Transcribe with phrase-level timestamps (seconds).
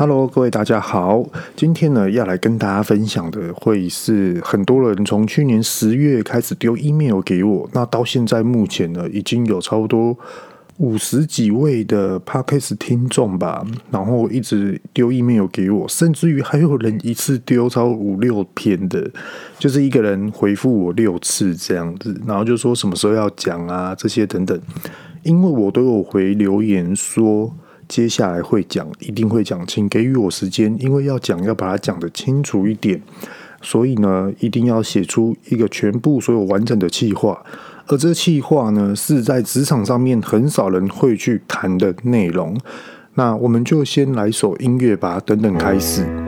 [0.00, 1.24] Hello，各位大家好。
[1.56, 10.16] 今天呢，要来跟大家分享的会是很多人从去年十月开始丢 email 给我，那到现在目前呢，已经有差不多
[10.76, 19.10] 五十几位的 podcast 听众吧，然后一直丢 email 给我，甚至于还有人一次丢超五六篇的，
[19.58, 24.56] 就是一个人回复我六次这样子，然后就说什么时候要讲啊，这些等等，
[25.24, 27.52] 因为我都有回留言说。
[27.88, 33.00] 接下来会讲，一定会讲，清给予我时间，因为要讲要把它讲得清楚一点，
[33.62, 37.42] 所以呢，一定要写出一个全部所有完整的计划，
[37.86, 42.56] 而这计划呢，是在职场上面很少人会去谈的内容。
[43.14, 46.27] 那我们就先来首音乐吧，等等开始。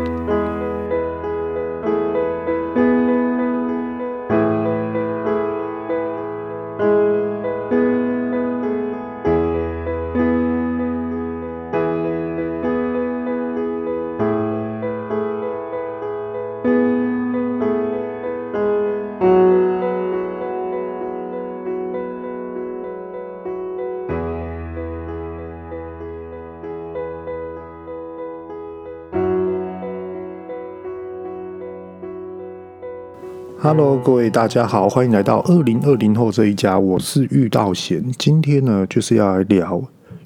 [33.72, 38.04] Hello，各位大家好，欢迎来到二零二零后这一家，我是玉道贤。
[38.18, 39.80] 今天呢，就是要来聊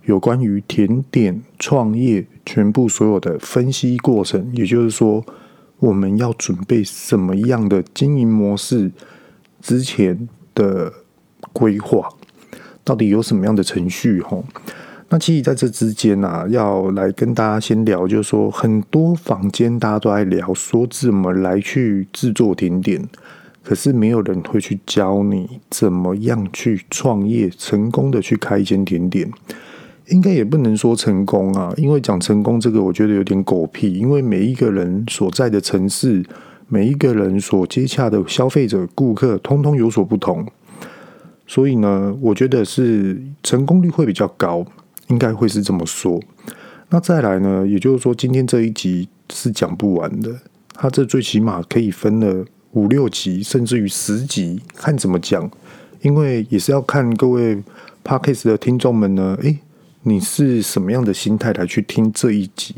[0.07, 5.23] 有关于甜点创业全部所有的分析过程，也就是说，
[5.79, 8.91] 我们要准备什么样的经营模式，
[9.61, 10.91] 之前的
[11.53, 12.09] 规划，
[12.83, 14.23] 到底有什么样的程序？
[14.23, 14.43] 吼。
[15.15, 23.01] 那其实在这之间呢、啊，要来跟大家先聊，就是说很多坊间大家都在聊，说怎么来去制作甜点，
[23.63, 29.31] 可是没有人会去教你怎么样去创业，成功的去开一间甜点。
[30.09, 33.93] 应该也不能说成功啊，因为讲成功这个，我觉得有点狗屁。
[33.93, 36.25] 因为每一个人所在的城市，
[36.67, 40.45] 每一个人所接洽的消费者、顾客，通通有所不同。
[41.47, 44.67] 所以呢，我觉得是成功率会比较高。
[45.09, 46.21] 应该会是这么说。
[46.91, 47.67] 那再来呢？
[47.67, 50.31] 也就是说，今天这一集是讲不完的。
[50.75, 55.51] 它这最起码可以分了五六集，甚至于十集，看怎么讲。
[56.03, 57.57] 因为也是要看各位
[58.05, 59.59] Podcast 的听众们呢，诶，
[60.03, 62.75] 你是什么样的心态来去听这一集，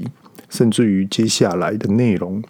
[0.48, 2.42] 甚至于接下来的内容。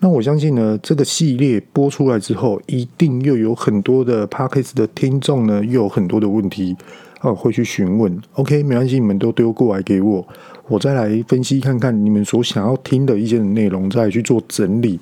[0.00, 6.76] 那我相信呢，这个系列播出来之后，一定又有很多的 Podcast 的听众呢，又有很多的问题。
[7.24, 10.28] 哦，会去询问，OK，没关系，你们都丢过来给我，
[10.68, 15.00] 我再来分析看看你们所想要听的一些内容，再去做整理。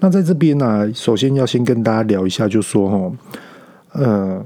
[0.00, 3.12] 那在这边呢、首先要先跟大家聊一下，就说哈，
[3.94, 4.44] 呃，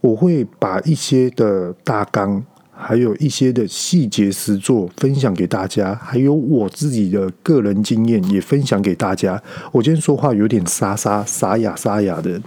[0.00, 9.40] 我会把一些的大纲，还有一些的细节实作分享给大家，还有我自己的个人经验也分享给大家。
[9.70, 12.42] 我今天说话有点沙沙沙哑沙哑的。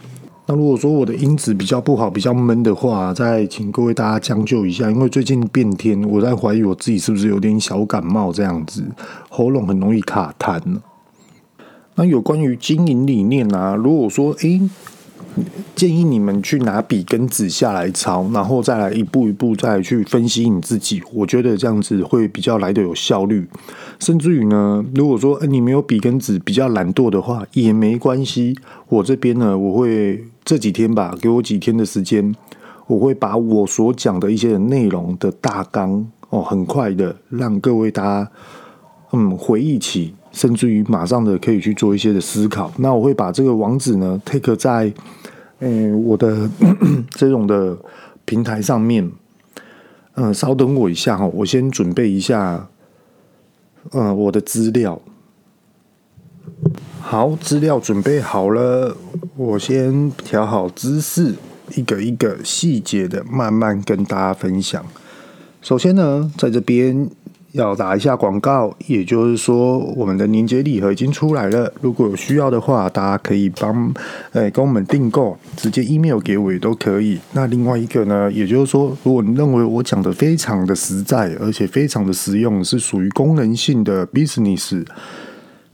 [0.51, 8.83] 那如果说我的音质比较不好，比较闷的话，再请各位大家将就一下，因为最近变天，我在怀疑我自己是不是有点小感冒这样子，
[9.29, 10.61] 喉咙很容易卡痰。
[11.95, 14.59] 那有关于经营理念啊，如果说诶。
[15.75, 21.01] 建议你们去拿笔跟纸下来抄，然后再来一步一步再去分析你自己。
[21.13, 23.47] 我觉得这样子会比较来得有效率。
[23.97, 28.57] 甚至于呢，如果说你没有笔跟纸，比较懒惰的话，也没关系。
[28.89, 32.35] 我这边呢，我会这几天吧，给我几天的时间，
[32.87, 38.31] 我会把我所讲的一些内容的大纲哦，很快的让各位大家
[39.11, 42.71] 嗯回忆起，甚至于马上的可以去做一些的思考。
[42.77, 44.93] 那我会把这个网址呢 take 在。
[45.63, 46.49] 嗯，我的
[47.13, 47.77] 这种的
[48.25, 49.11] 平台上面，
[50.15, 52.67] 嗯、稍等我一下哈，我先准备一下，
[53.91, 54.99] 嗯、我的资料。
[57.11, 58.95] 好，资料准备好了，
[59.35, 61.35] 我先调好姿势，
[61.75, 64.81] 一个一个细节的慢慢跟大家分享。
[65.61, 67.09] 首先呢，在这边。
[67.51, 71.69] 要打一下广告，也就是说，我们的年节礼盒已经出来了。
[71.81, 73.93] 如果有需要的话，大家可以帮，
[74.31, 77.19] 呃，跟我们订购，直接 email 给我也都可以。
[77.33, 84.85] 那另外一个呢，也就是说，如果你认为我讲的非常的实在，而且非常的实用，是属于功能性的 business，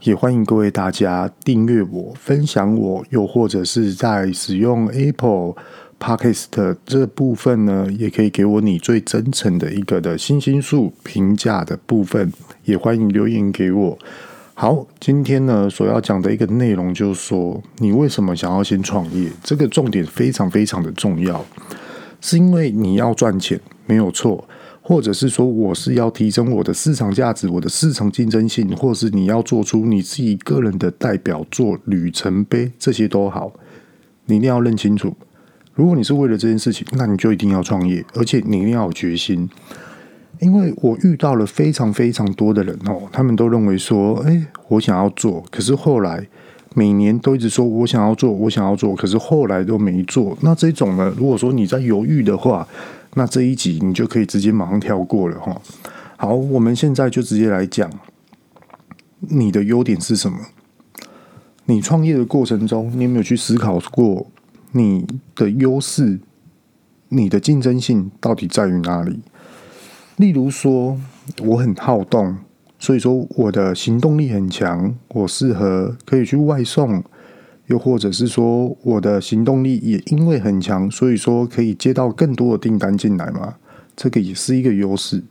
[0.02, 5.54] 也欢迎各位大家订阅我、分享我，又或者是在使用 Apple。
[6.00, 13.98] Podcast 这部分呢，也可以给我你最真诚的一个的星星数评价的部分，也欢迎留言给我。
[14.54, 19.28] 好，今天呢所要讲的一个内容就是说，你为什么想要先创业？
[19.42, 21.44] 这个重点非常非常的重要，
[22.20, 24.46] 是因为你要赚钱，没有错。
[24.88, 33.52] 或者是说我是要提升我的市场价值、我的市场竞争性，或是你要做出你自己个人的代表作里程碑，这些都好，
[34.24, 35.14] 你一定要认清楚。
[35.74, 39.46] 如果你是为了这件事情，那你就一定要创业，而且你一定要有决心。
[40.40, 46.26] 因为我遇到了非常非常多的人哦，他们都认为说，哎，我想要做，可是后来
[46.78, 50.38] 每年都一直说我想要做，我想要做，可是后来都没做。
[50.42, 52.68] 那这种呢，如果说你在犹豫的话，
[53.14, 55.60] 那这一集你就可以直接马上跳过了哈。
[56.16, 57.90] 好，我们现在就直接来讲，
[59.18, 60.38] 你的优点是什么？
[61.64, 64.28] 你创业的过程中，你有没有去思考过？
[64.70, 65.04] 你
[65.34, 66.20] 的优势，
[67.08, 69.18] 你的竞争性到底在于哪里？
[70.14, 70.96] 例如说，
[71.42, 72.36] 我很好动，
[72.78, 77.02] 所以说我的行动力很强，我适合可以去外送；
[77.66, 83.54] 又或者是说，我的行动力也因为很强，所以说可以接到更多的订单进来嘛。
[83.96, 85.22] 这个也是一个优势。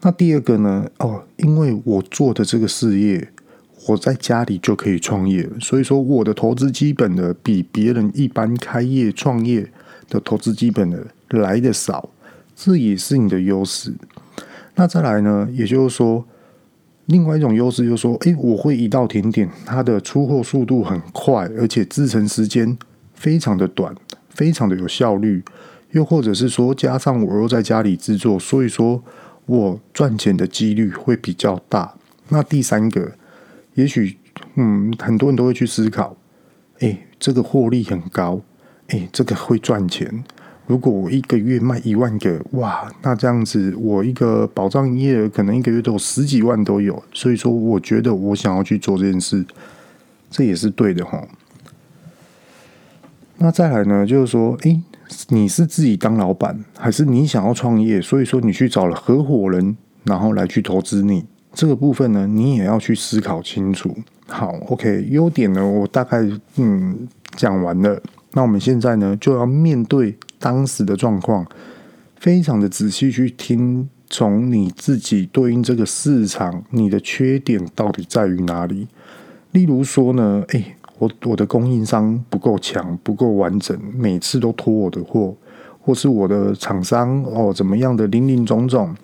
[0.00, 0.86] 那第二个呢？
[0.98, 3.28] 哦，因为我做的这个事业。
[3.88, 9.66] 我在家里就可以创业，所以说我的投资基本的比别人一般开业创业
[10.10, 12.10] 的投资基本的来的少，
[12.54, 13.94] 这也是你的优势。
[14.74, 15.48] 那再来呢？
[15.50, 16.22] 也就是说，
[17.10, 22.78] 另外一种优势就是说，诶，我会一道甜点，它的出货速度很快，而且制成时间
[23.14, 23.92] 非常的短，
[24.28, 25.42] 非常的有效率。
[25.90, 29.02] 又或者是说，加上我又在家里制作，所以说
[29.46, 31.94] 我赚钱的几率会比较大。
[32.28, 33.12] 那第三个。
[33.74, 34.16] 也许，
[34.54, 36.16] 嗯，很多人都会去思考，
[36.80, 38.40] 诶，这个获利很高，
[38.88, 40.24] 诶，这个会赚钱。
[40.70, 47.02] 如果我一个月卖一万个，哇，那这样子，我一个保障营业额可能一个月都有十几万都有。
[47.12, 49.44] 所以说，我觉得我想要去做这件事，
[50.30, 51.26] 这也是对的哈。
[53.38, 54.80] 那再来呢，就是说，诶，
[55.30, 58.00] 你是自己当老板，还是你想要创业？
[58.00, 61.24] 所以说，你去找了合伙人，然后来去投资你。
[61.52, 63.92] 这个部分呢，你也要去思考清楚。
[64.28, 66.24] 好，OK，优点呢，我大概
[66.54, 68.00] 嗯讲完了。
[68.34, 71.46] 那我们现在呢，就要面对当时的状况，
[72.16, 78.88] 非常的仔细去听，从你自己对应这个市场，你的缺点到底在于哪里？
[79.52, 85.34] 例如说呢，诶，我我的供应商不够强，不够完整，每次都拖我的货，
[85.80, 88.94] 或是我的厂商哦怎么样的林林总总。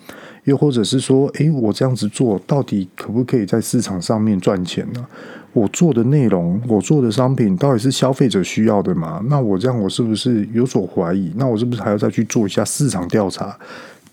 [0.44, 5.04] 又或者是说，诶，我这样子做到底可不可以在市场上面赚钱呢？
[5.52, 9.20] 我做的内容，我做的商品，到底是消费者需要的吗？
[9.28, 11.32] 那我这样，我是不是有所怀疑？
[11.34, 13.58] 那我是不是还要再去做一下市场调查？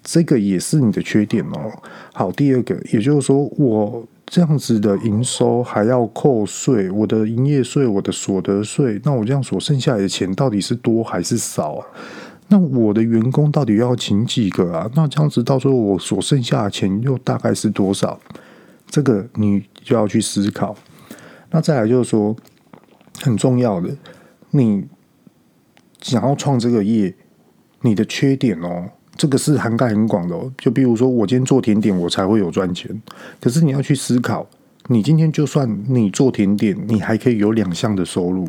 [0.01, 1.71] 这个也是你的缺点哦。
[2.13, 11.85] 好，第二个，也就是说，我这样子的营收还要扣税，我的营业税，我的所得税，那我这样所剩下来的钱到底是多还是少啊？
[12.47, 14.89] 那我的员工到底要请几个啊？
[14.95, 18.19] 那这样子到时候我所剩下的钱又大概是多少？
[18.87, 20.75] 这个你就要去思考。
[21.49, 22.35] 那再来就是说，
[23.21, 23.95] 很重要的，
[24.51, 24.85] 你
[26.01, 27.13] 想要创这个业，
[27.81, 30.51] 你的缺点哦，这个是涵盖很广的哦。
[30.57, 33.01] 就比如说，我今天做甜点，我才会有赚钱。
[33.39, 34.47] 可是你要去思考，
[34.87, 38.47] 你今天就算你做甜点，你还可以有两项的收入。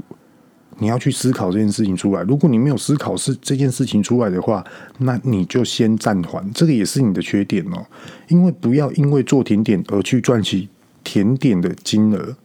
[0.79, 2.23] 你要去思考这件事情出来。
[2.23, 4.65] 如果你没有思考是这件事情出来的话，
[4.99, 6.49] 那你就先暂缓。
[6.53, 7.85] 这个也是你的缺点哦。
[8.29, 10.69] 因为不要因为做甜点而去赚取
[11.03, 12.37] 甜点的金额。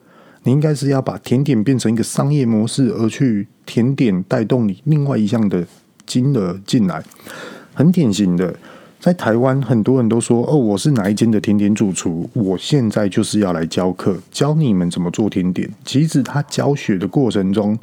[0.44, 5.68] 你应该是要把甜点变成一个商业模式，而去甜点带动你另外一项的
[6.06, 7.04] 金额进来。
[7.74, 8.56] 很典型的，
[9.02, 17.78] 在台湾很多人都说：“哦，我是哪一间的甜点主厨，我现在就是要来教课，教你们怎么做甜点。”其实他教学的过程中，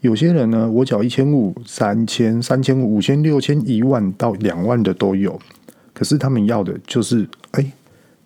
[0.00, 5.38] 有些人呢，我缴一千五、三千、三千五、五千、六千、一万到两万的都有。
[5.92, 7.72] 可是他们要的就是，哎，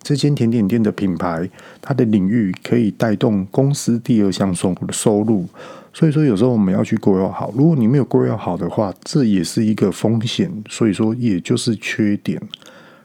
[0.01, 1.49] 这间甜点店的品牌，
[1.81, 5.45] 它的领域可以带动公司第二项收收入。
[5.93, 7.53] 所以说，有时候我们要去规划好。
[7.57, 10.51] 如果你没有规划好的话，这也是一个风险。
[10.69, 12.41] 所以说，也就是缺点。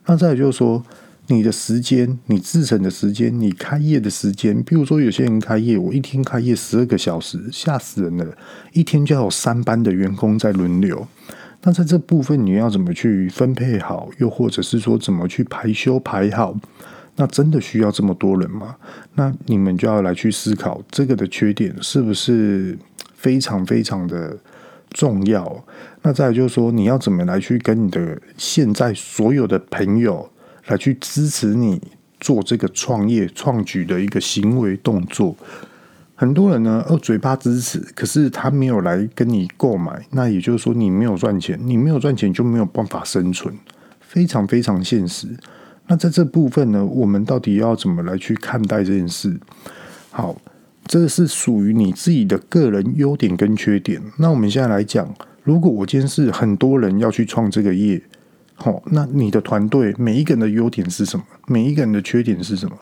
[0.06, 0.84] 那再来就是说。
[1.30, 8.26] 你的时间，你制程的时间，你开业的时间，比如说有些人开业，我一天开业十二个小时，吓死人了！
[8.72, 11.06] 一天就要有三班的员工在轮流。
[11.62, 14.10] 那在这部分，你要怎么去分配好？
[14.18, 16.54] 又或者是说，怎么去排休排好？
[17.16, 18.74] 那真的需要这么多人吗？
[19.14, 22.76] 那你们就要来去思考这个的缺点是不是
[23.14, 24.36] 非常非常的
[24.90, 25.64] 重要？
[26.02, 30.28] 那再来就是说，你要怎么来去跟你的现在所有的朋友？
[30.70, 31.82] 来去支持你
[32.20, 35.34] 做这个创业创举的一个行为动作，
[36.14, 43.52] 很多人呢，哦，嘴巴支持，可是他没有来跟你购买，那也就是说你没有赚钱，你没有赚钱就没有办法生存，
[44.00, 45.26] 非常非常现实。
[45.88, 49.36] 那在这部分呢，我们到底要怎么来去看待这件事？
[50.10, 50.40] 好，
[50.86, 54.00] 这是属于你自己的个人优点跟缺点。
[54.18, 55.12] 那我们现在来讲，
[55.42, 58.00] 如果我今天是很多人要去创这个业，
[58.62, 61.24] 好，那你的团队每一个人的优点是什么？
[61.46, 62.76] 每一个人的缺点是什么？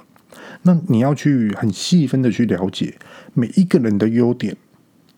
[0.62, 2.92] 那你要去很细分的去了解
[3.32, 4.56] 每一个人的优点，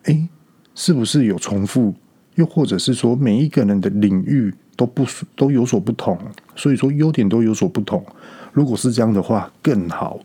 [0.02, 0.28] 诶，
[0.74, 1.94] 是不是有重复？
[2.34, 6.18] 又或者是说每一个人的领域都不都有所不同，
[6.54, 8.04] 所以说优点都有所不同。
[8.52, 10.20] 如果是这样的话，更好。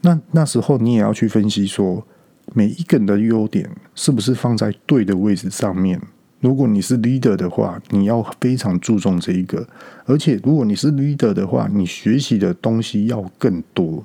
[0.00, 2.04] 那那时候你也要去分析说，
[2.52, 6.00] 每一个人的优点是不是放在对的位置上面。
[6.42, 9.64] 如果你是 leader 的话，你要非常注重这一个。
[10.04, 14.04] 而且如果你是 leader 的话，你学习的东西要更多。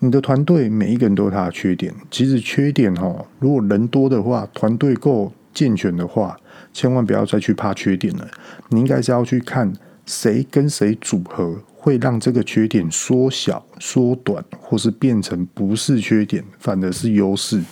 [0.00, 6.36] 你的团队每一个人都有他的缺点，其实缺点哈，如果人多的话，团队够健全的话，
[6.72, 8.28] 千万不要再去怕缺点了。
[8.70, 9.72] 你应该是要去看
[10.04, 17.62] 谁跟谁组合会让这个缺点缩小、缩短，或是变成不是缺点，反而是优势。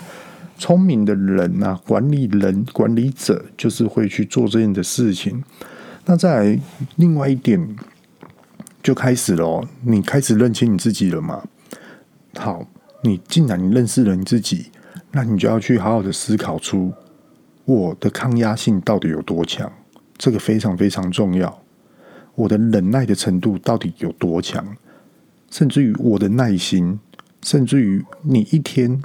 [0.60, 5.42] 聪明的人啊，管理人、管理者就是会去做这样的事情。
[6.04, 6.60] 那再来
[6.96, 7.76] 另外一点，
[8.82, 11.42] 就开始了，你开始认清你自己了吗？
[12.36, 12.66] 好，
[13.02, 14.66] 你既然你认识了你自己，
[15.12, 16.92] 那你就要去好好的思考出
[17.64, 19.72] 我的抗压性到底有多强，
[20.18, 21.62] 这个非常非常重要。
[22.34, 24.76] 我的忍耐的程度到底有多强，
[25.50, 27.00] 甚至于我的耐心，
[27.42, 29.00] 甚至于你一天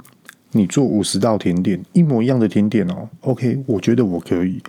[0.56, 4.62] 你做五十道甜点，一模一样的甜点哦，OK，我觉得我可以。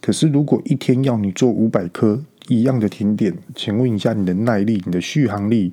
[0.00, 5.72] 可是如果一天要你做五百颗一样的甜点，请问一下你的耐力、你的续航力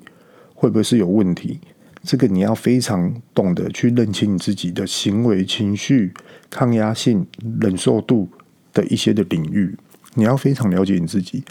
[0.54, 1.58] 会不会是有问题？
[2.02, 6.12] 这个你要非常懂得去认清你自己的行为、情绪、
[6.50, 7.26] 抗压性、
[7.60, 8.28] 忍受度
[8.72, 9.76] 的一些的领域，
[10.14, 11.44] 你要非常了解你自己，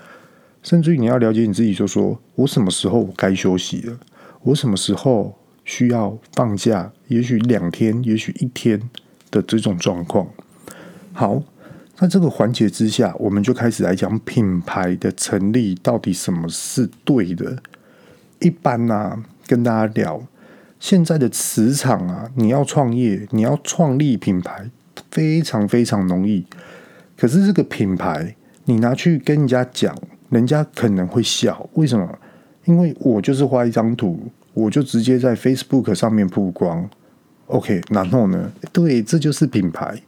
[0.62, 3.98] 甚至于你要了解你自己，就说我什么时候该休息了，
[4.42, 8.82] 我什么时候需要放假，也许两天，也许一天
[9.30, 10.28] 的这种状况。
[11.14, 11.42] 好，
[12.00, 17.62] 那这个环节之下，我们就开始来讲品牌的成立，到底什么是对的？
[18.40, 20.22] 一般呢、啊，跟大家聊。
[20.80, 24.72] 现在的磁场啊，你要创业，你要创立品牌，
[25.12, 26.44] 非常非常容易。
[27.16, 29.96] 可是这个品牌，你拿去跟人家讲，
[30.30, 31.70] 人家可能会笑。
[31.74, 32.18] 为什么？
[32.66, 34.20] 因为我就是画一张图，
[34.54, 36.90] 我就直接在 Facebook 上面曝光。
[37.48, 38.52] OK，然后呢？
[38.72, 40.02] 对，这就是品牌。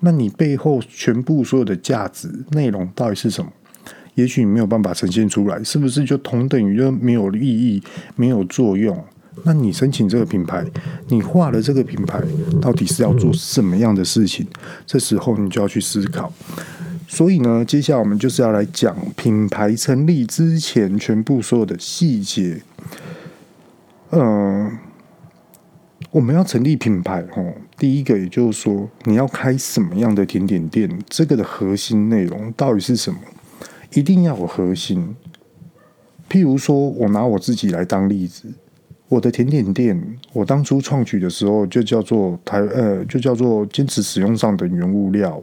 [0.00, 3.50] 那你背后全部所有的价值内容到底是什么？
[4.14, 7.82] 也许你没有办法呈现出来，是不是就同等于就没有意义、
[8.14, 9.02] 没有作用？
[9.42, 10.64] 那你申请这个品牌，
[11.08, 12.22] 你画了这个品牌，
[12.62, 14.46] 到底是要做什么样的事情？
[14.86, 16.32] 这时候你就要去思考。
[17.08, 22.62] 所以呢，接下来我们就是要来讲品牌成立之前全部所有的细节。
[24.14, 24.72] 嗯、呃，
[26.12, 30.88] 我们要成立品牌，哦，第一个也就是说，你要开什么样的甜点店？
[31.08, 33.18] 这个的核心内容到底是什么？
[33.92, 35.16] 一定要有核心。
[36.30, 38.52] 譬如说，我拿我自己来当例子。
[39.08, 45.40] 我的甜点店，我当初创举的时候就叫做台呃，就叫做坚持使用上等原物料，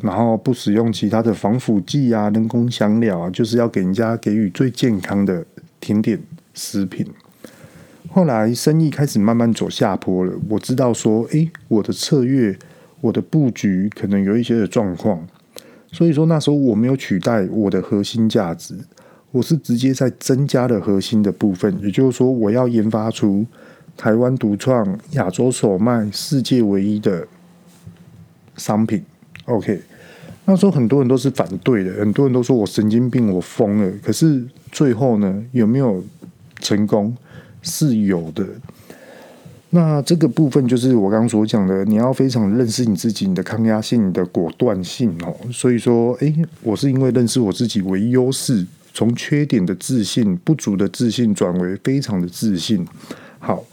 [0.00, 5.44] 然后不使用其他的防腐剂啊、人工香料啊，就是要给人家给予最健康的
[5.80, 6.18] 甜点
[6.54, 7.06] 食品。
[8.12, 12.58] 后来生意开始慢慢走下坡了，我知道说，诶，我的策略、
[13.00, 15.24] 我的布局可能有一些的状况，
[15.92, 18.74] 所以说那时候我没有取代我的核心价值。
[19.32, 23.46] 我是直接在增加了核心的部分，也就是说，我要研发出
[23.96, 27.24] 台湾独创、亚洲首卖、世界唯一的
[28.56, 29.04] 商品。
[29.44, 29.80] OK，
[30.46, 33.92] 那时候很多人都是反对的，很多人都说我神经病，我疯了。
[34.02, 36.02] 可是最后呢，有没有
[36.58, 37.16] 成功？
[37.62, 38.46] 是有的。
[39.70, 45.34] 那这个部分就是我刚刚所讲的，你要非常认识你自己，你的抗压性、你的果断性哦。
[45.52, 48.66] 所以说，诶，我是因为认识我自己为优势。
[48.92, 52.84] 从缺点的自信、不足的自信转为非常的自信。
[53.38, 53.64] 好，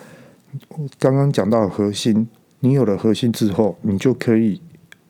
[0.99, 2.27] 刚刚讲到核心，
[2.59, 4.61] 你有了核心之后，你就可以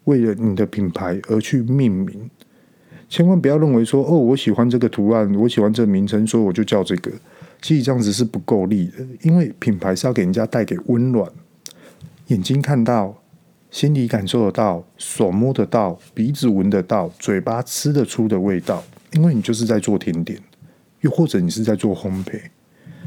[0.06, 2.30] 为了你的品牌而去命名。
[3.10, 7.12] 千万不要认为说，哦，我喜欢这个图案，我喜欢这个名称，所以我就叫这个。
[7.62, 11.30] 其实这样子是不够力的，因为品牌是要给人家带给温暖，
[12.28, 13.22] 眼睛看到，
[13.72, 18.84] 心里感受得到，手摸得到，鼻子闻得到，嘴巴吃得出的味道。
[19.14, 20.40] 因为你就是在做甜点，
[21.00, 22.42] 又或者你是在做烘焙，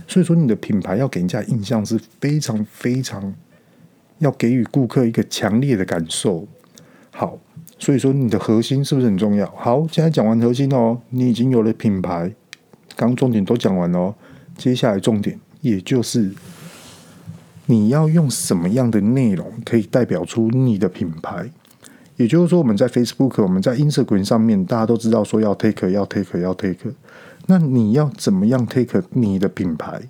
[0.08, 3.34] 所以说你的品牌要给人家印象是非常非常
[4.18, 6.48] 要给予顾客一个强烈的感受。
[7.10, 7.38] 好，
[7.78, 9.46] 所以说你的核心是不是很重要？
[9.54, 12.32] 好，现在讲完核心哦，你已经有了品牌，
[12.96, 14.14] 刚重点都讲完了，
[14.60, 16.30] 接下来重点也就是
[17.64, 21.50] 你要用什么样的内容可以代表出你的品牌。
[22.16, 26.92] 也就是说，我们在 Facebook、我们在 Instagram 上面，大家都知道说要 take、要 take、要 take。
[27.46, 30.02] 那你要怎么样 take 你的品牌？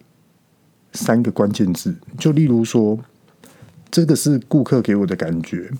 [0.92, 2.98] 三个关键字，就例如说，
[3.92, 5.70] 这个是顾客给我的感觉。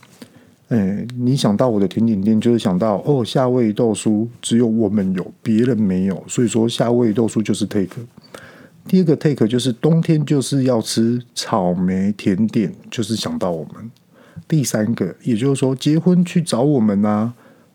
[0.68, 8.00] 哎，你想到我的甜点店，就是想到哦，夏威夷豆酥只有我们有，别人没有，所以说夏威夷豆酥就是 take。
[8.87, 13.90] 第二个 take 就是冬天就是要吃草莓甜点，就是想到我们。
[14.49, 17.32] 第三个，也就是说结婚去找我们啊，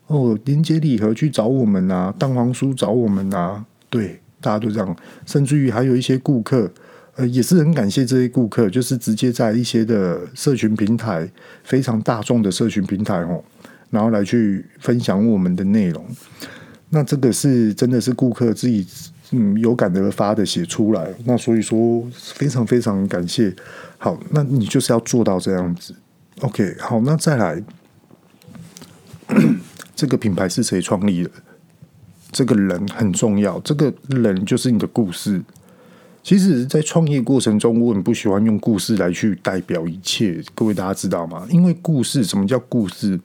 [0.08, 6.70] 哦，年节礼盒去找我们啊，蛋黄酥找我们啊，对，大家都这样，甚至于还有一些顾客。
[7.14, 11.26] 呃，也是很感谢这些顾客，就是直接在一些的社群平台，
[11.64, 13.42] 非常大众的社群平台哦，
[13.88, 16.04] 然后来去分享我们的内容。
[16.90, 18.86] 那这个是真的是顾客自己
[19.32, 23.54] 嗯有感而发的写出来，那所以说非常非常感谢。
[23.98, 25.94] 好，那你就是要做到这样子。
[26.40, 27.62] OK，好，那再来，
[29.96, 31.30] 这个品牌是谁创立的？
[32.30, 35.42] 这个人很重要，这个人就是你的故事。
[36.22, 40.42] 其实，在创业过程中，我很不喜欢用故事来去代表一切。
[40.54, 41.46] 各位大家知道吗？
[41.48, 43.18] 因为故事，什么叫故事？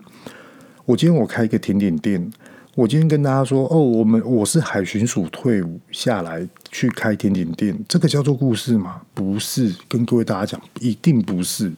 [0.86, 2.32] 我今天我开一个甜点店，
[2.76, 9.02] 我今天跟大家说，哦，我们我是海巡署退伍下来去开甜点店，这个叫做故事吗？
[9.14, 11.72] 不是，跟各位大家讲，一定不是。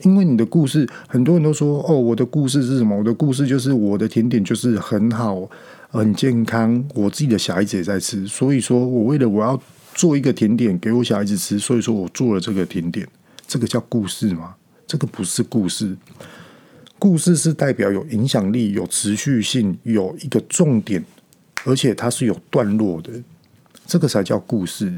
[0.00, 2.96] 因为你的故事，很多人都说，哦，我的故事是什么？
[2.96, 5.48] 我的故事就是我的甜点就是很好，
[5.88, 9.60] 很健康，我自己的小孩子也在吃，所以说我为了我要。
[9.96, 13.06] 做一个甜点给我小孩子吃，所以说我做了这个甜点，
[13.46, 14.52] 这个叫故事吗？
[14.88, 15.96] 这个不是故事，
[17.04, 21.04] 故事是代表有影响力、有持续性、有一个重点，
[21.66, 23.12] 而且它是有段落的，
[23.86, 24.90] 这个才叫故事。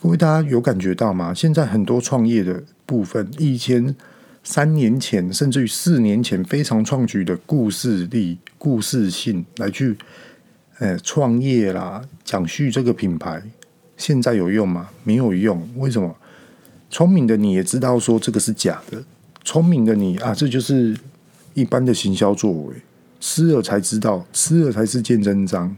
[0.00, 1.34] 各位大家有感觉到吗？
[1.34, 3.94] 现在很多创业的部分，以前
[4.42, 9.94] 三年前甚至于四年前非常创举的故事力、故事性来去，
[10.78, 13.42] 呃，创业啦，讲叙这个品牌。
[13.98, 14.88] 现在有用吗？
[15.04, 15.68] 没有用。
[15.76, 16.16] 为什么？
[16.88, 19.04] 聪明的你也知道说这个是假的。
[19.42, 20.94] 聪明的你啊，这就是
[21.54, 22.74] 一般的行销作为。
[23.18, 25.76] 吃了才知道，吃了才是见真章。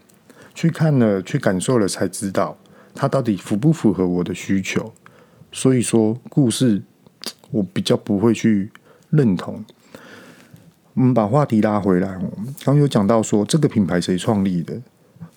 [0.55, 2.57] 去看了，去感受了，才知道
[2.95, 4.93] 它到底符不符合我的需求。
[5.51, 6.83] 所以说，故事
[7.51, 8.71] 我比较不会去
[9.11, 9.65] 认同。
[10.95, 12.21] 我们把话题拉回来，
[12.65, 14.81] 刚有讲到说这个品牌谁创立的？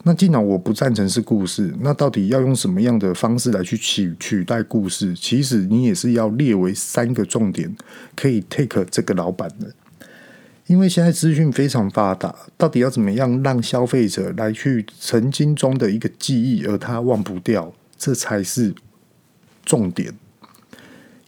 [0.04, 5.15] 那既然我不赞成是故事，那到底要用什么样的方式来去取取代故事？
[5.15, 7.76] 其实你也是要列为三个重点，
[8.15, 9.74] 可以 take 这个老板的。
[10.67, 18.73] 因为现在资讯非常发达，到底要怎么样让消费者来去曾经中的一个记忆，而他忘不掉，这才是
[19.63, 20.13] 重点。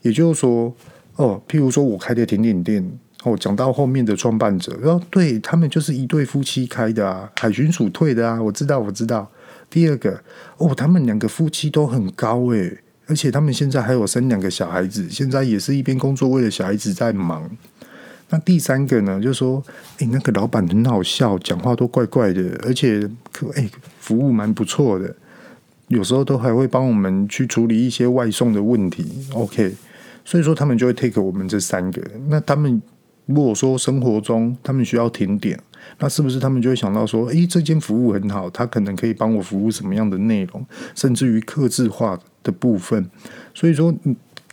[0.02, 0.74] 也就是说，
[1.16, 2.98] 哦，譬如说我开的甜点店。
[3.24, 9.28] 哦，讲到后面的创办者，然后对他们就是一对夫妻开的啊，海巡署退的啊，我知道，我知道。
[9.68, 10.22] 第二个，
[10.58, 17.50] 哦，他们两个夫妻都很高诶，而且他们现在还有生两个小孩子，现在也是一边工作为了小孩子在忙。
[18.30, 19.62] 那第三个呢，就是说，
[19.98, 23.00] 诶，那个老板很好笑，讲话都怪怪的，而且
[23.54, 25.14] 诶，服务蛮不错的，
[25.88, 29.26] 有时候都还会帮我们去处理一些外送的问题。
[29.32, 29.74] OK，
[30.24, 32.80] 所以说他们就会 take 我们这三个，那他们。
[33.26, 35.60] 如果说生活中他们需要甜点，
[35.98, 40.64] 那是不是他们就会想到说，诶，这间服务很好，他可能可以帮我服务什么样的内容，
[40.94, 43.10] 甚至于客制化的部分。
[43.52, 43.94] 所以说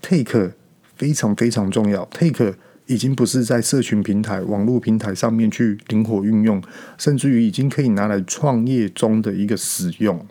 [0.02, 0.52] ，take
[0.98, 2.54] 非常非常重要，take
[2.88, 6.62] 已经不是在社群平台、网络平台上面去灵活运用，
[6.98, 10.26] 甚至于已经可以拿来创业中的一个使用。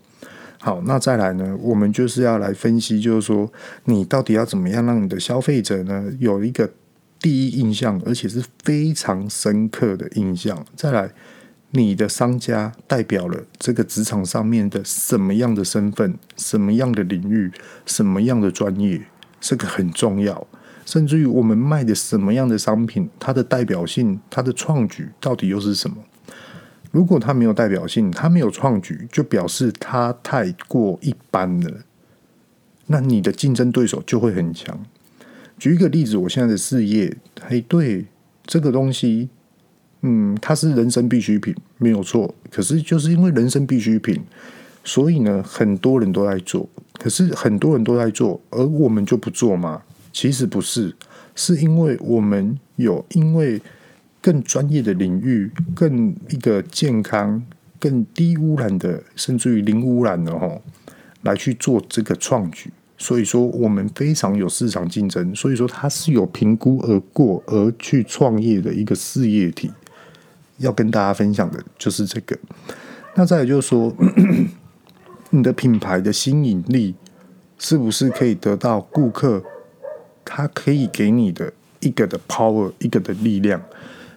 [0.59, 3.53] 好，那再来呢，我们就是要来分析，就是说，
[3.85, 6.71] 你到底要怎么样让你的消费者呢有一个。
[7.21, 10.62] 第一印象，而且是非常深刻的印象。
[10.77, 11.11] 再来，
[11.71, 17.51] 你的商家代表了这个职场上面的什么样的身份、什么样的领域、
[17.87, 19.01] 什么样的专业，
[19.40, 20.47] 这个很重要。
[20.85, 25.97] 甚至于我们卖的什么样的商品，它的代表性、它的创举到底又是什么？
[26.90, 31.70] 如果它没有代表性，它没有创举，就表示它太过一般了。
[32.87, 34.79] 那你的竞争对手就会很强。
[35.59, 37.16] 举一个例子，我现在的事业，
[37.49, 38.05] 哎，对
[38.44, 39.29] 这个东西，
[40.03, 42.35] 嗯，它是人生必需品，没有错。
[42.51, 44.23] 可是就是因为人生必需品，
[44.85, 46.68] 所以呢，很多人都在做。
[46.99, 49.83] 可是很多人都在做，而我们就不做吗？
[50.14, 50.94] 其实不是，
[51.35, 53.61] 是因为我们有因为
[54.22, 57.42] 更专业的领域，更一个健康、
[57.81, 60.62] 更低污染的，甚至于零污染的哦，
[61.22, 62.72] 来去做这个创举。
[62.96, 65.35] 所以说，我们非常有市场竞争。
[65.35, 69.70] 所以说，它是有评估而过而去创业的一个事业体。
[70.59, 72.38] 要跟大家分享的就是这个。
[73.16, 73.92] 那再来就是说，
[75.31, 76.94] 你的品牌的吸引力
[77.59, 79.42] 是不是可以得到顾客
[80.25, 83.61] 他可以给你的一个的 power，一个的力量？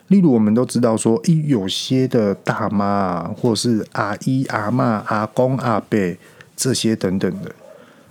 [0.07, 5.99] 例如，我们都知道说，诶，有些的大妈啊，或是阿姨、阿嬷、阿公、阿伯
[6.55, 7.53] 这些等等的。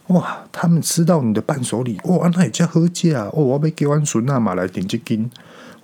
[0.09, 0.45] 哇！
[0.53, 3.43] 他们吃到你的伴手礼，哇，那也叫好价哦！
[3.43, 5.29] 我要给阮孙啊嘛来点这斤，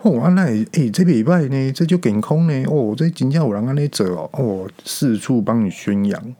[0.02, 6.34] 哇，那诶、欸，这礼拜呢，这就健康呢，哦，这真正有人安尼做哦，哦，四处帮你宣扬。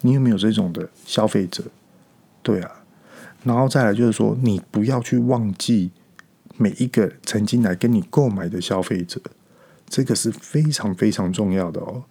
[0.00, 1.62] 你有没有这种的消费者？
[2.42, 2.70] 对啊，
[3.46, 5.92] 然后再来就是说，你不要去忘记
[6.56, 9.20] 每一个曾经来跟你购买的消费者，
[9.88, 12.02] 这个是非常非常重要的哦。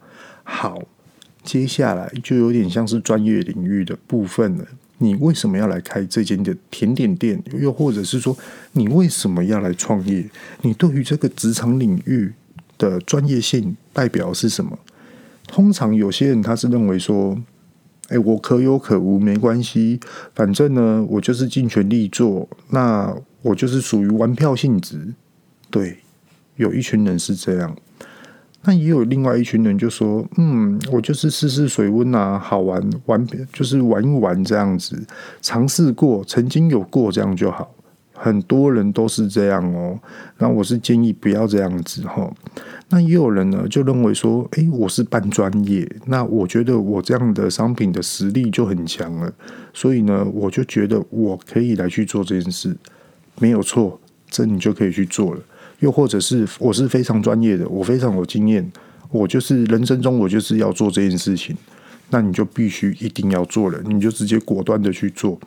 [0.44, 0.82] 好，
[1.44, 4.66] 接下来就有点像是专业领域的部分了。
[5.00, 7.44] 你为什么要来开这间的甜点店？
[7.60, 8.38] 又或者是说，
[8.72, 10.26] 你为什么要来创业？
[10.62, 12.32] 你对于这个职场领域
[12.78, 14.80] 的专业性代表是什么？
[15.48, 17.38] 通常有些人他是认为说，
[18.10, 20.00] 哎，我可有可无，没关系，
[20.34, 25.14] 反正呢，我就是尽全力做，那我就是属于玩票性质。
[25.70, 25.98] 对，
[26.56, 27.76] 有一群人是这样。
[28.68, 35.06] 那也有另外一群人就说：“嗯，我就是试试水温啊，好玩玩，就是玩一玩这样子，
[35.40, 37.75] 尝试过，曾经有过这样就好。
[38.16, 40.00] 很多人都是这样哦。
[40.38, 42.32] 那我是建议不要这样子哈。
[42.90, 49.32] 那也有人呢，就认为说：诶，我是半专业，那我觉得我这样的商品的实力就很强了，
[49.74, 52.76] 所以呢，我就觉得我可以来去做这件事，
[53.40, 54.00] 没有错，
[54.30, 55.42] 这你就可以去做了。”
[55.80, 58.72] 又或者是我是非常专业的，我非常有经验，
[59.12, 61.56] 我就是人生中我就是要做这件事情，
[62.12, 65.38] 那你就必须一定要做了，你就直接果断的去做。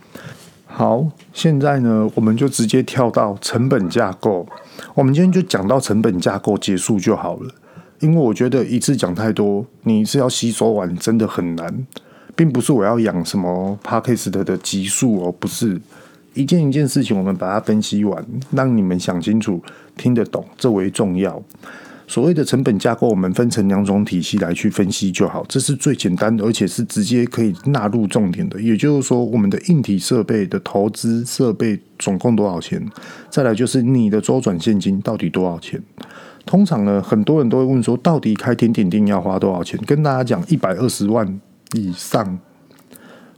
[0.71, 4.47] 好，现在呢，我们就直接跳到成本架构，
[4.95, 7.51] 我们今天就讲到成本架构结束就好了，
[8.01, 11.87] 因为我觉得一次讲太多，你是要吸收完真的很难，
[12.37, 15.81] 并不是我要养什么 Podcast 的集数哦，不是。
[16.35, 19.61] 一件一件事情，我们把它分析完，让你们想清楚、
[19.97, 21.43] 听得懂，这为重要。
[22.09, 28.59] 所谓的成本架构，我们分成两种体系来去分析就好，这是最简单的，而且是直接可以纳入重点的。
[28.59, 32.83] 也就是说，我们的硬体设备的投资设备总共多少钱？
[33.29, 35.81] 再来就是你的周转现金到底多少钱？
[36.47, 39.79] 通常呢，很多人都会问说，到底开甜点店要花多少钱？
[39.87, 41.39] 跟大家讲，一百二十万
[41.75, 42.39] 以上。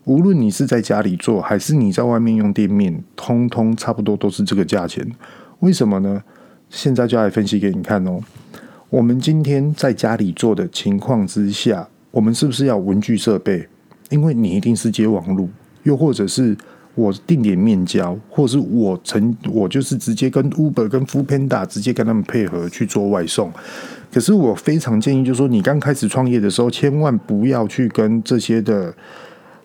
[0.04, 5.04] 无论你是在家里做，还是你在外面用店面，通通差不多都是这个价钱。
[5.58, 6.22] 为什么呢？
[6.70, 8.20] 现在就来分析给你看哦。
[8.90, 13.68] 我们今天在家里做的情况之下，我们是不是要文具设备？
[14.08, 15.48] 因为你一定是接网路，
[15.84, 16.56] 又或者是
[16.96, 23.52] 我定点面交，或者是我成我就是直接跟 Uber 跟 Foodpanda 直接跟他们配合去做外送。
[24.12, 28.92] 可是我非常建议，就是说你刚开始创业的时候，千万不要去跟这些的。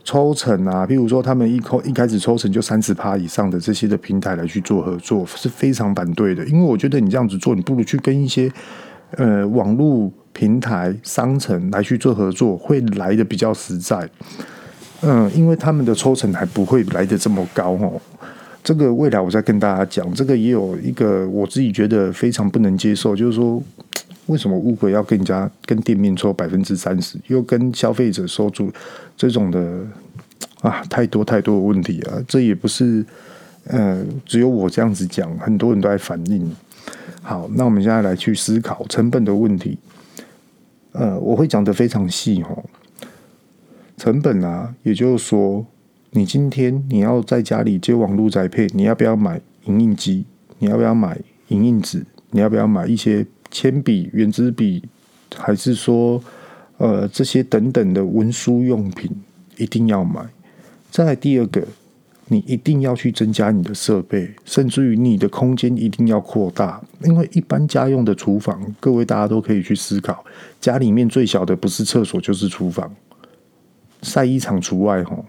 [0.08, 6.46] 抽成啊，譬如说他们一开一开始抽成就三十趴以上的这些的平台来去做合作，是非常反对的。
[6.46, 8.48] 因为我觉得你这样子做，你不如去跟一些
[9.18, 14.10] 呃网络平台商城来去做合作，会来的比较实在。
[15.02, 18.02] 嗯，因为他们的抽成还不会来得这么高哦。
[18.64, 23.62] 这个未来我再跟大家讲，这个也有一个我自己觉得非常不能接受，就是说。
[24.28, 28.72] 为什么 Uber 要跟人家跟店面抽百分之三十，又跟消费者收住
[29.16, 29.86] 这种的
[30.62, 32.18] 啊，太多太多的问题啊！
[32.28, 33.06] 这也不是
[33.68, 36.52] 呃，只有我这样子讲，很多人都在反映。
[37.28, 39.80] 好，那我们现在来去思考成本的问题。
[40.92, 42.64] 呃，我会讲的非常细哦。
[43.98, 45.66] 成本啊，也就是说，
[46.12, 50.26] 你今天你要在家里接网络宅配，你要不要买影印机？
[50.60, 52.06] 你要不要买影印纸？
[52.30, 53.26] 你要不要买一些？
[53.52, 54.84] 铅笔、圆珠笔，
[55.34, 56.22] 还是说，
[56.78, 59.10] 呃，这些等等的文书用品，
[59.56, 60.22] 一定要买。
[60.92, 61.66] 再来第二个，
[62.28, 66.82] 你一定要去增加你的设备，甚至于你的空间一定要扩大。
[67.04, 70.26] 因为一般家用的厨房，各位大家都可以去思考，
[70.60, 72.92] 家里面最小的不是厕所就是厨房，
[74.02, 75.24] 晒衣场除外吼。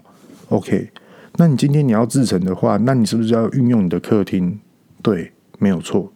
[0.49, 0.89] OK，
[1.35, 4.59] 那你今天你要制成的话，那你是不是要运用你的客厅？
[5.03, 6.11] 对，没有错。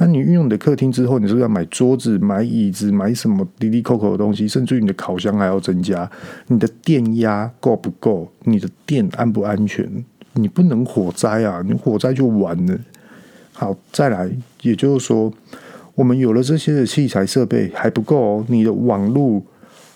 [0.00, 4.48] 那你运用你的客厅之后，你是不是要买桌子、买椅子、买什么滴滴扣扣的东西？
[4.48, 6.10] 甚至于你的烤箱还要增加。
[6.46, 8.26] 你的电压够不够？
[8.44, 9.86] 你的电安不安全？
[10.32, 11.62] 你不能火灾啊！
[11.66, 12.78] 你火灾就完了。
[13.52, 14.30] 好，再来，
[14.62, 15.30] 也就是说，
[15.94, 18.44] 我们有了这些的器材设备还不够哦。
[18.48, 19.42] 你的网络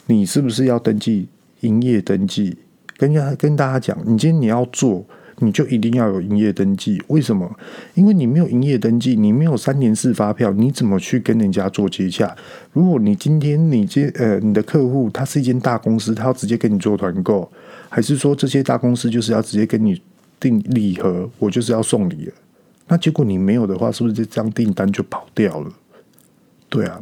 [0.05, 1.27] 你是不是要登记
[1.61, 2.59] 营业登记？
[2.99, 5.03] 跟家跟大家讲，你今天你要做。
[5.39, 7.51] 你就一定要有营业登记，为什么？
[7.95, 12.35] 因为你没有营业登记，你没有三年式发票，你怎么去跟人家做接洽？
[12.73, 17.51] 如果你今天你接呃你的客户他是一间大公司，他要直接跟你做团购，
[17.89, 20.01] 还是说这些大公司就是要直接跟你
[20.39, 22.31] 订礼盒，我就是要送礼？
[22.87, 25.73] 那结果你没有的话，是不是这张订单就跑掉了？
[26.69, 27.01] 对啊。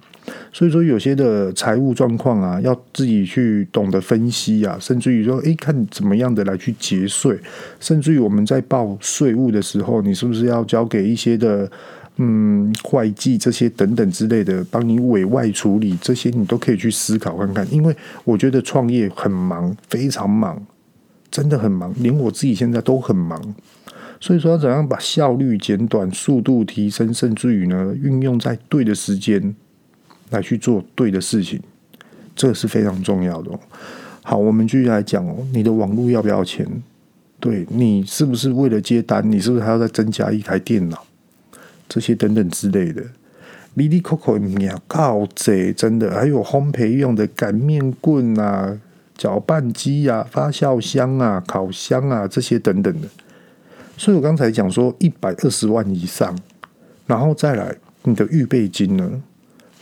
[0.53, 7.37] 所以说，有些的财务状况啊，要自己去懂得分析啊，甚至于说，诶，看怎么样的来去节税，
[7.81, 11.69] 甚至于我们在报税务的时候，你是不是要交给一些的，
[12.19, 17.67] 嗯，会计这些等等之类的，帮你委外处理这些，你都可以去思考看看。
[17.75, 20.65] 因为我觉得创业很忙，非常忙，
[21.31, 23.55] 真的很忙，连我自己现在都很忙。
[24.21, 29.57] 所以说，要怎样把效率减短、速度提升，甚至于呢，运用在对的时间。
[30.33, 31.61] 来去做对的事情，
[32.35, 33.51] 这是非常重要的。
[34.23, 35.37] 好，我们继续来讲哦。
[35.53, 36.66] 你的网络要不要钱？
[37.40, 39.29] 对，你是不是为了接单？
[39.31, 41.05] 你是不是还要再增加一台电脑？
[41.88, 43.03] 这些等等之类的。
[43.75, 48.79] 哩哩抠抠，你要靠贼，真的还有烘焙用的擀面棍啊、
[49.16, 53.09] 搅拌机啊、发酵箱啊、烤箱啊这些等等的。
[53.97, 56.38] 所以我刚才讲说一百二十万以上，
[57.07, 59.23] 然后再来你的预备金呢？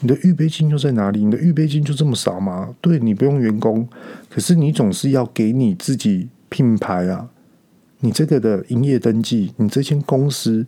[0.01, 1.23] 你的预备金又在哪里？
[1.23, 2.75] 你的预备金就这么少吗？
[2.81, 3.87] 对，你不用员工，
[4.31, 7.29] 可是你总是要给你自己品牌啊，
[8.01, 10.67] 你这个的营业登记，你这间公司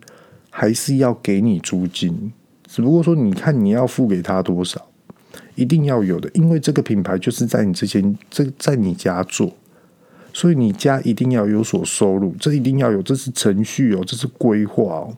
[0.51, 2.31] 还是要给你租金，
[2.67, 4.87] 只不过说你看你要付给他多少，
[5.55, 9.51] 一定要有的，因为这个品牌就是在你之前这在你家做，
[10.35, 15.17] 所以你家一定要有所收入，这一定要有，这是程序哦，这是规划哦。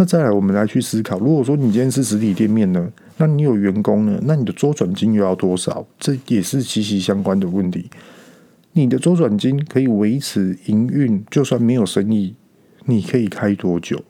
[0.00, 2.90] 那再来，我们来去思考，如果说你今天是实体店面呢？
[3.18, 4.18] 那你有员工呢？
[4.24, 5.86] 那你的周转金又要多少？
[5.98, 7.90] 这也是息息相关的问题。
[8.72, 12.34] 你的周转金可以维持营运，就算没有生意，
[12.86, 14.02] 你可以开多久？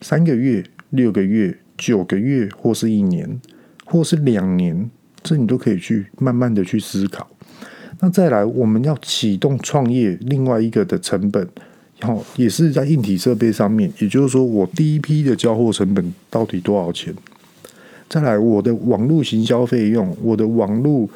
[0.00, 3.40] 三个月、六个月、九个月，或是一年，
[3.84, 4.88] 或是两年，
[5.24, 7.28] 这你都可以去慢慢的去思考。
[7.98, 11.48] 那再来，我们要启动创业，另外一个的成本，
[11.98, 17.14] 然后也是在硬体设备上面，也就是说，我第一批的交货成本到底多少钱？
[18.08, 21.08] 再来，我的网络行销费用，我的网络，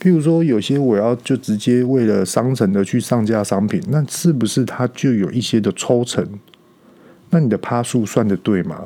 [0.00, 6.24] 譬如说有些我要就直接为了商城的去上架商品，那是不是它就有一些的抽成？
[7.30, 8.84] 那你的趴数算的对吗？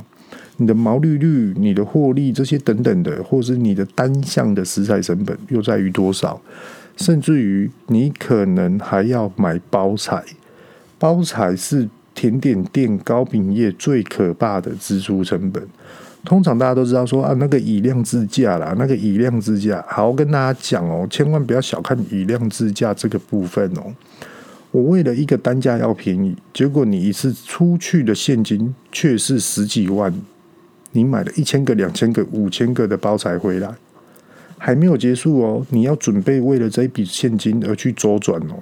[0.57, 6.41] 你的毛利率、你的获利这些等等的，或是你的单项的食材成本又在于多少？
[6.97, 10.23] 甚至于你可能还要买包材，
[11.01, 15.67] 包材是甜点店、糕饼业最可怕的支出成本。
[16.27, 23.95] 通常大家都知道说啊，那个以量制价啦，那个以量制价，好跟大家讲哦，千万不要小看以量制价这个部分哦。
[24.71, 30.13] 我为了一个单价要便宜，结果你一次出去的现金却是十几万，
[30.93, 33.71] 你买了一千个、两千个、五千个的包材回来，
[34.59, 38.57] 还没有结束哦，你要准备为了这一笔现金而去周转哦。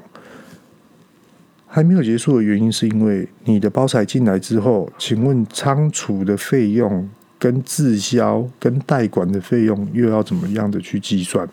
[1.69, 7.09] 还没有结束的原因是因为你的包材进来之后，请问仓储的费用？
[7.41, 11.49] 跟滞销、跟代管的费用又要怎么样的去计算？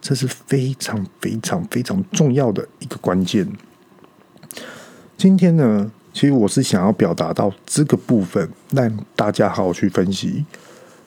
[0.00, 3.44] 这是非常非常非常重要的一个关键。
[5.16, 10.44] 今天呢，其实我是想要表达到这个部分，让大家好好去分析。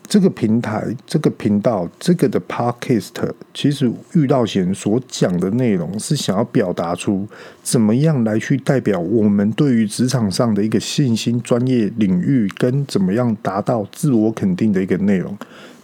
[0.08, 3.10] 这个平台、这个频道、这个的 Podcast，
[3.54, 7.28] 其实遇到贤所讲的内容是想要表达出
[7.62, 15.38] 怎么样来去代表我们对于职场上的一个信心、专业领域跟怎么样达到自我肯定的一个内容，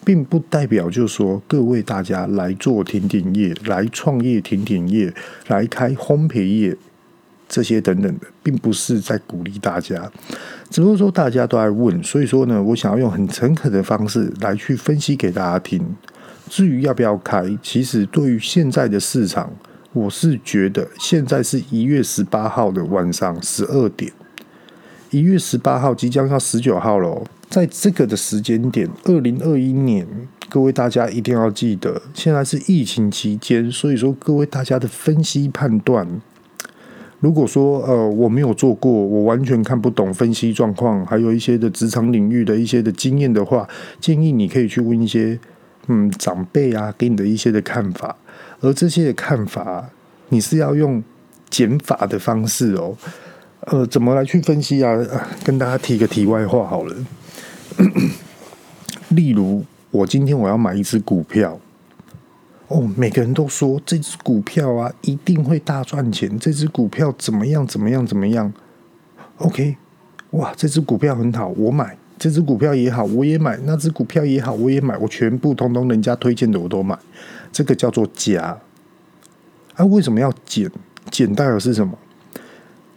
[0.06, 5.14] 并不代表就是说各位大家来做甜点业、来创业甜点业、
[5.48, 6.78] 来开烘焙业。
[7.54, 10.12] 这些等等的，并不是在鼓励大家，
[10.72, 15.80] 只不过说大家都在问，所以说呢，我想要用很诚恳的方式来去分析给大家听。
[16.50, 19.54] 至于要不要开，其实对于现在的市场，
[19.92, 24.12] 我是觉得现在是一月十八号的晚上十二点，
[25.12, 30.08] 一月十八号即将要十九号了，在这个的时间点，二零二一年，
[30.50, 36.20] 各位大家一定要记得，现在是疫情期间，所以说各位大家的分析判断。
[37.24, 43.66] 如果说呃我没有做过，我完全看不懂分析状况，还有一些的职场领域的一些的经验的话，
[44.02, 45.40] 建议你可以去问一些
[45.88, 48.14] 嗯长辈啊，给你的一些的看法。
[48.60, 49.90] 而这些的看法，
[50.28, 51.02] 你是要用
[51.50, 52.94] 减法的方式哦。
[53.68, 54.94] 呃，怎么来去分析啊？
[55.46, 56.94] 跟大家提个题外话好了。
[59.16, 61.58] 例如，我今天我要买一只股票。
[62.74, 68.52] 哦，每个人都说这只股票啊一定会大赚钱，这只股票怎么样怎么样怎么样
[69.38, 69.78] ？OK，
[70.32, 71.96] 哇，这只股票很好，我买。
[72.18, 74.98] 这只股票也好，我也买；那只股票也好，我也买。
[74.98, 76.98] 我全部通通人家推荐的我都买。
[77.52, 78.58] 这个叫做加。
[79.76, 80.72] 啊，为什么要减？
[81.12, 81.96] 减代表是什么？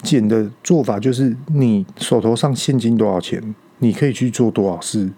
[0.03, 5.11] 减的做法就是你手头上现金多少钱，你可以去做多少事。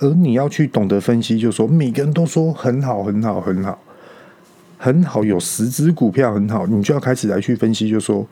[0.00, 3.78] 而你要去懂得分析，就说每个人都说很好，很好，很好，
[4.76, 8.26] 很好，有十只股票很好，你就要开始来去分析，就说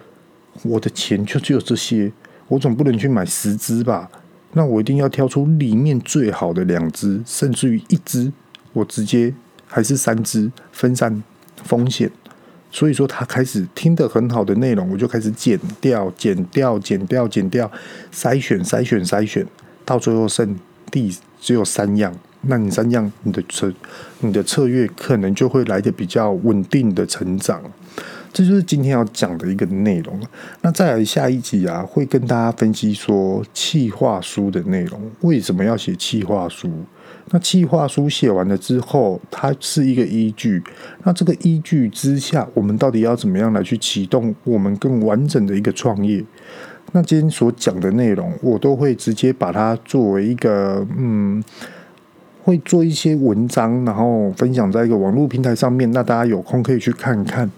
[0.63, 2.13] 我的钱就只有这些，
[2.49, 4.11] 我总不能去买十只吧？
[4.53, 8.31] 那我一定要挑出里面最好的两只，甚至于一只，
[8.75, 9.33] 我直接
[9.67, 11.23] 还是三只，分散
[11.65, 12.11] 风险。
[12.71, 17.71] 所以说，他开始听得很好的内容，我就开始减掉、减掉、减掉、减掉，
[18.13, 19.47] 筛选、筛选、筛选，
[19.85, 20.59] 到最后剩
[20.91, 22.15] 第只有三样。
[22.43, 23.73] 那你三样，你的策、
[24.21, 27.63] 你的策略可能就会来得比较稳定的成长。
[28.33, 30.19] 这就是今天要讲的一个内容。
[30.63, 34.99] 那再来下一集啊，会跟大家分析说企划书的内容。
[35.21, 36.71] 为什么要写企划书？
[37.31, 40.63] 那企划书写完了之后，它是一个依据。
[41.05, 46.25] 那这个依据之下，我们到底要怎么样来去启动我们更完整的一个创业？
[46.93, 51.43] 那今天所讲的内容，我都会直接把它作为一个嗯，
[52.43, 55.91] 会做一些文章，然后分享在一个网络平台上面。
[55.93, 57.51] 那大家有空可以去看看。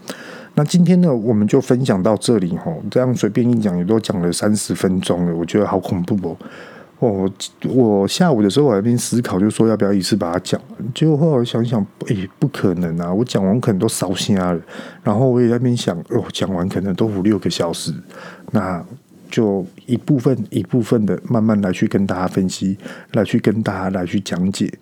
[0.55, 6.37] 那今天呢，我们就分享到这里吼，这样随便一讲也都讲了三十分钟了，我觉得好恐怖哦。
[7.01, 7.31] 哦，
[7.75, 10.79] 我下午的时候我在边思考，就说要不要一次把它讲完。
[10.94, 13.12] 结果后来想想，哎，不可能啊！
[13.12, 14.61] 我讲完可能都烧瞎了。
[15.03, 17.92] 然后我也在边想，哦，讲完可能都五六个小时。
[18.53, 18.83] 那
[19.35, 22.79] 就一部分一部分的慢慢来去跟大家分析，
[23.14, 24.73] 来去跟大家来去讲解。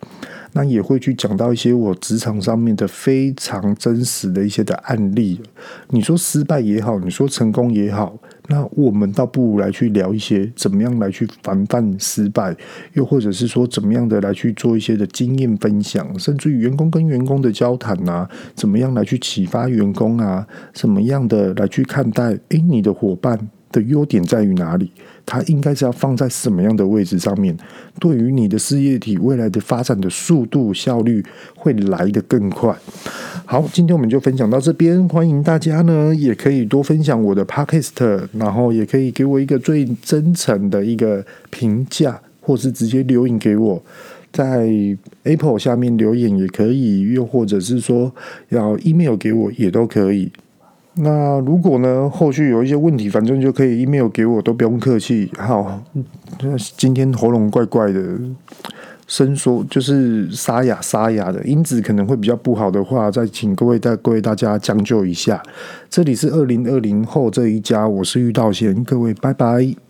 [0.51, 5.41] 那也会去讲到一些我职场上面的非常真实的一些的案例。
[5.89, 8.15] 你说失败也好，你说成功也好，
[8.49, 12.55] 那我们倒不如来去聊一些怎么样来去防范失败，
[12.93, 22.37] 又或者是说怎么样的来去做一些的经验分享，甚至于员工跟员工的交谈啊，怎么样来去启发员工啊，什么样的来去看待？
[22.49, 23.49] 诶，你的伙伴。
[23.73, 24.89] 的优点在于哪里？
[25.25, 27.57] 它应该是要放在什么样的位置上面？
[27.99, 31.23] 对于你的事业体未来的发展的速度效率
[31.55, 32.75] 会来得更快。
[33.45, 43.81] 好，今天我们就分享到这边，欢迎大家呢也可以多分享我的 Podcast，然后也可以给我一个最真诚的一个评价，或是直接留言给我，
[44.33, 44.69] 在
[45.23, 48.13] Apple 下面留言也可以，又或者是说
[48.49, 50.29] 要 email 给我也都可以。
[50.95, 55.31] 那如果呢，后续有一些问题，反正就可以 email 给我，都不用客气。
[55.37, 55.83] 好，
[56.77, 57.99] 今天喉咙怪怪的，
[59.07, 65.41] 伸缩就是沙哑沙哑的，音质可能会比较不好的话，再请各位大各位大家将就一下。
[65.89, 69.82] 这里是二零二零后这一家，我是玉道贤，各位拜拜。